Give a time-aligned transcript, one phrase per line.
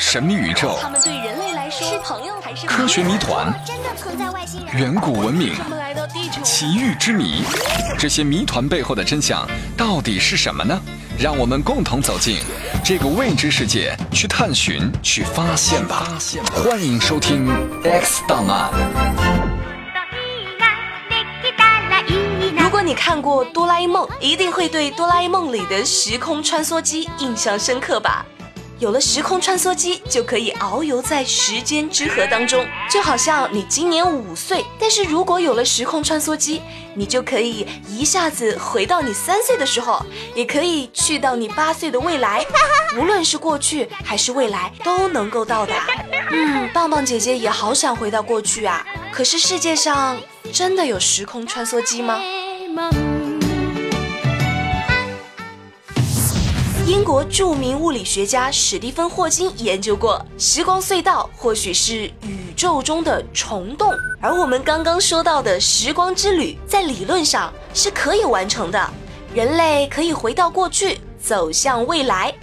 [0.00, 4.74] 神秘宇宙、他们对人类来说是朋友还是科学谜团、真的存在外星人？
[4.74, 7.44] 远古文明、他们来到地球，奇遇之谜，
[7.98, 10.80] 这些谜团背后的真相到底是什么呢？
[11.18, 12.38] 让我们共同走进
[12.82, 16.08] 这个未知世界，去探寻、去发现吧！
[16.50, 17.46] 欢迎收听
[17.88, 18.70] 《X 档案》。
[22.58, 28.24] 如果你看过《哆啦 A 梦》，一定会对《哆啦 A 梦》里的时空穿梭机印象深刻吧？
[28.80, 36.62] 有了时空穿梭机，就可以遨游在时间之河当中，就好像你今年五岁，但是如果有了时空穿梭机，
[36.94, 40.02] 你就可以一下子回到你三岁的时候，
[40.34, 42.42] 也可以去到你八岁的未来，
[42.98, 45.86] 无论是过去还是未来都能够到达。
[46.32, 50.18] 嗯，棒棒姐姐也好想回到过去啊，可是世界上
[50.54, 52.18] 真的有时空穿梭机吗？
[56.90, 68.90] 英国著名物理学家史蒂芬·霍金研究过，时光隧道或许是宇宙中的虫洞，而我们刚刚说到的时光之旅，在理论上是可以完成的。
[69.32, 72.34] 人类可以回到过去，走向未来。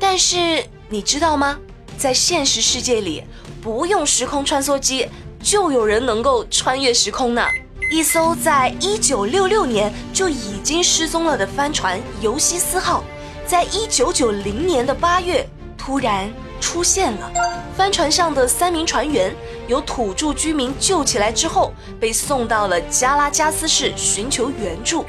[0.00, 1.56] 但是你知道吗？
[1.96, 3.22] 在现实世界里，
[3.62, 5.06] 不用时空穿梭机，
[5.40, 7.46] 就有人能够穿越时空呢。
[7.92, 13.04] 一艘在1966年就已经失踪了的帆船“尤西斯号”。
[13.52, 16.26] 在一九九零年的八月，突然
[16.58, 17.30] 出现了。
[17.76, 19.30] 帆船上的三名船员
[19.68, 25.04] 由土著居民救起来之后，被送到了加拉加斯市寻求援助。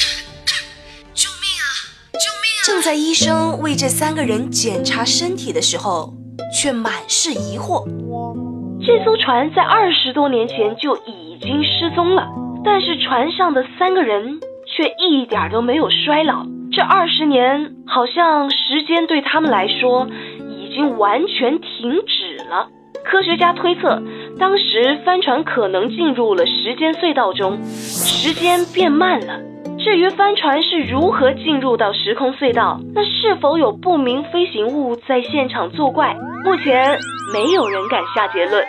[1.14, 1.66] 救命啊！
[2.12, 2.68] 救命啊！
[2.68, 6.14] 正在医生为这三个人检查身体的时候，
[6.54, 7.86] 却满是疑惑。
[8.86, 12.28] 这艘船在二十多年前就已经失踪了，
[12.66, 16.46] 但是船上的三个人却一点都没有衰老。
[16.76, 20.08] 这二十年，好像时间对他们来说
[20.50, 22.68] 已经完全停止了。
[23.06, 24.02] 科学家推测，
[24.40, 29.40] 当时帆船可能进入了时间隧道中，时间变慢了。
[29.78, 36.98] 至于帆船是如何进入到时空隧道，那是否有不明飞行物在现场作怪，目前
[37.34, 38.66] 没有人敢下结论。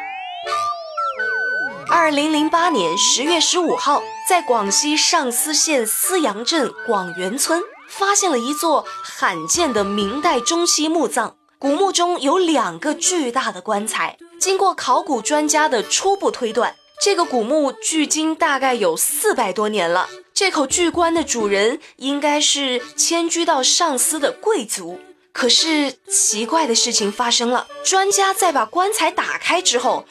[1.90, 7.60] 二零零八年十月十五号，在广西上思县思阳镇广元村。
[7.96, 14.18] 发现了一座罕见的明代中期墓葬，古墓中有两个巨大的棺材。
[14.40, 20.08] 经过考古专家的初步推断，这个古墓距今大概有四百多年了。
[20.32, 24.98] 这口巨棺的主人应该是迁居到上司的贵族。
[25.32, 30.04] 可是奇怪的事情发生了，专家在把棺材打开之后，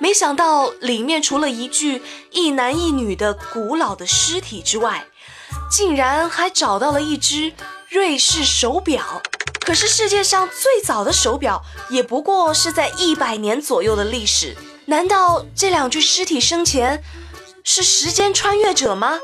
[0.00, 5.06] 没想到里面除了一具一男一女的古老的尸体之外，
[5.68, 7.52] 竟然还找到了一只
[7.88, 9.22] 瑞士手表，
[9.60, 14.56] 可是世界上最早的手表也不过是在一百年左右的历史。
[14.86, 17.02] 难道这两具尸体生前
[17.62, 19.18] 是时间穿越者吗？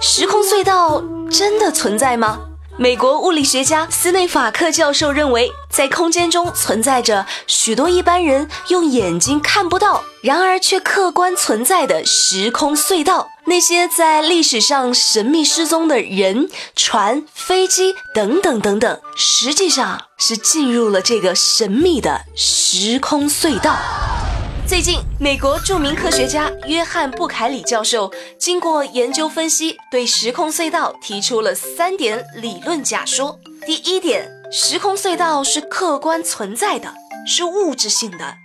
[0.00, 2.40] 时空隧道真的存在吗？
[2.76, 13.28] 美国物理学家斯内法克教授认为，在空间中存在着许多一般人用眼睛看不到，然而却客观存在的时空隧道。
[13.50, 23.76] 那些在历史上神秘失踪的人、船、飞机等等等等，实际上是进入了这个神秘的时空隧道。
[24.68, 33.40] 最近，美国著名科学家约翰布凯里教授经过研究分析，对时空隧道提出了三点理论假说。
[33.66, 36.94] 第一点，时空隧道是客观存在的，
[37.26, 38.36] 是物质性的，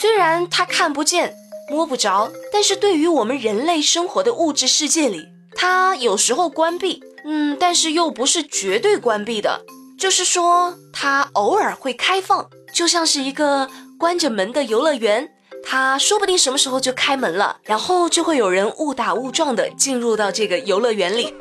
[0.00, 1.34] 虽然它看不见、
[1.70, 9.64] 摸不着，但是对于我们人类生活的物质世界里，它有时候关闭，嗯，但是又不是绝对关闭的，
[9.98, 13.68] 就是说它偶尔会开放，就像是一个
[13.98, 15.30] 关着门的游乐园。
[15.68, 21.34] 它说不定什么时候就开门了，然后就会有人误打误撞的进入到这个游乐园里。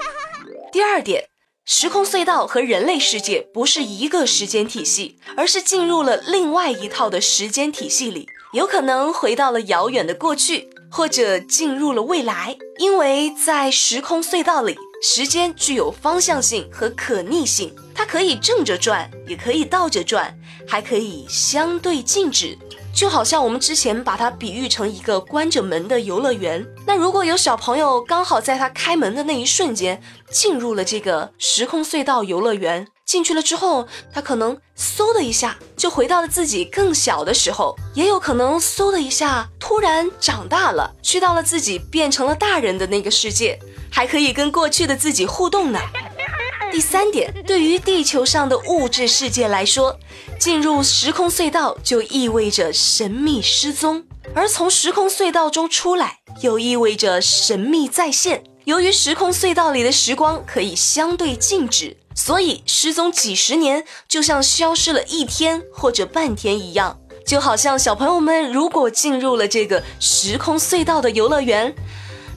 [0.71, 1.25] 第二点，
[1.63, 12.57] 时空隧道和人类世界不是一个时间体系，而是进入了另外一套的时间体系里，有可能回到了遥远的过去，或者进入了未来。
[12.77, 20.37] 因为在时空隧道里，时间具有方向性和可逆性，它可以正着转，也可以倒着转，
[20.67, 22.57] 还可以相对静止。
[22.93, 30.01] 就好像我们之前把它比喻成一个关着门的游乐园，那如果有小朋友刚好在他开门的那一瞬间
[30.31, 43.57] 进入了这个时空隧道游乐园，进去了之后，他可能嗖的一下就回到了自己更小的时候，也有可能嗖的一下突然长大了，去到了自己变成了大人的那个世界，
[43.89, 45.79] 还可以跟过去的自己互动呢。
[46.73, 49.97] 第三点，对于地球上的物质世界来说，
[50.37, 54.03] 进入时空隧道就意味着神秘失踪，
[54.33, 58.43] 而从时空隧道中出来又意味着神秘再现。
[58.65, 66.99] 由于时空隧道里的时光可以相对静止，所以失踪几十年就像消失了一天或者半天一样。
[67.25, 71.73] 就好像小朋友们如果进入了这个时空隧道的游乐园。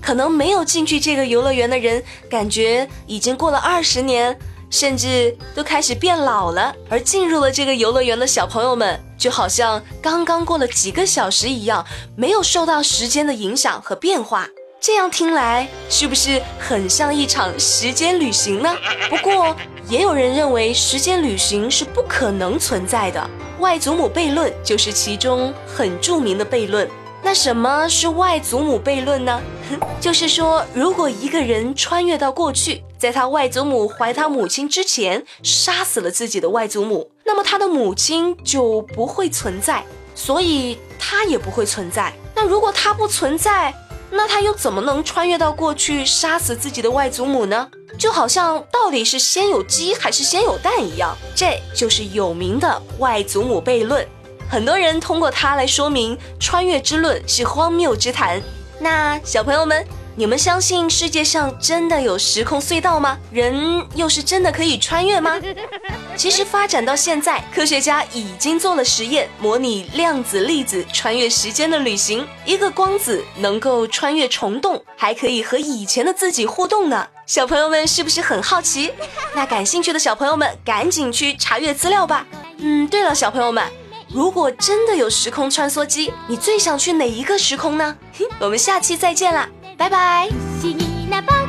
[0.01, 2.01] 可能没有进去这个游乐园的人，
[2.31, 4.39] 感觉已经过了二十年，
[4.71, 11.85] 甚至都开始变老了；而进入了这个游乐园的小朋友们，就好像刚刚过了几个小时一样，
[12.17, 14.47] 没有受到时间的影响和变化。
[14.81, 18.75] 这样听来，是不是很像一场时间旅行呢？
[19.11, 19.55] 不过，
[19.89, 23.29] 也有人认为时间旅行是不可能存在的，
[23.59, 26.89] 外祖母悖论就是其中很著名的悖论。
[27.25, 29.41] 那什么是外祖母悖论呢？
[30.01, 39.85] 就是说，如果一个人穿越到过去，在他外祖母怀他母亲之前，杀死了自己的外祖母，那么他的母亲就不会存在，
[40.15, 42.13] 所以他也不会存在。
[42.37, 43.75] 那如果他不存在，
[44.11, 47.69] 那他又怎么能穿越到过去杀死自己的外祖母呢？
[47.99, 54.07] 就好像到底是先有鸡还是先有蛋一样，这就是有名的外祖母悖论。
[54.49, 58.41] 很多人通过它来说明穿越之论是荒谬之谈。
[58.81, 59.87] 那小朋友们，
[60.19, 63.17] 你们相信世界上真的有时空隧道吗？
[63.31, 65.41] 人又是真的可以穿越吗？
[66.17, 72.27] 其实发展到现在，科学家已经做了实验，模拟量子粒子穿越时间的旅行。
[72.45, 77.07] 一个光子能够穿越虫洞，还可以和以前的自己互动呢。
[77.25, 78.91] 小朋友们是不是很好奇？
[79.37, 82.27] 那感兴趣的小朋友们赶紧去查阅资料吧。
[82.57, 83.65] 嗯，对了，小朋友们。
[84.11, 87.97] 如果真的有时空穿梭机，你最想去哪一个时空呢？
[88.41, 89.47] 我们下期再见啦，
[89.79, 91.48] 拜拜。